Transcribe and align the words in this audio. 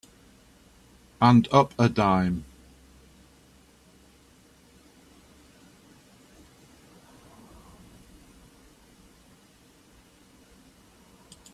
And 1.21 1.47
up 1.51 1.75
a 1.77 1.87
dime. 1.87 2.43